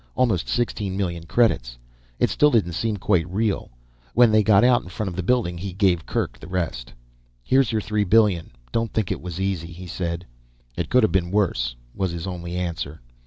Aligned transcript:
Almost 0.15 0.47
sixteen 0.49 0.97
million 0.97 1.27
credits. 1.27 1.77
It 2.17 2.31
still 2.31 2.49
didn't 2.49 2.71
seem 2.73 2.97
quite 2.97 3.29
real. 3.29 3.69
When 4.15 4.31
they 4.31 4.41
got 4.41 4.63
out 4.63 4.81
in 4.81 4.89
front 4.89 5.09
of 5.09 5.15
the 5.15 5.21
building 5.21 5.59
he 5.59 5.73
gave 5.73 6.07
Kerk 6.07 6.39
the 6.39 6.47
rest. 6.47 6.91
"Here's 7.43 7.71
your 7.71 7.81
three 7.81 8.03
billion, 8.03 8.49
don't 8.71 8.91
think 8.91 9.11
it 9.11 9.21
was 9.21 9.39
easy," 9.39 9.71
he 9.71 9.85
said. 9.85 10.25
"It 10.75 10.89
could 10.89 11.03
have 11.03 11.11
been 11.11 11.29
worse," 11.29 11.75
was 11.93 12.09
his 12.09 12.25
only 12.25 12.55
answer. 12.55 12.99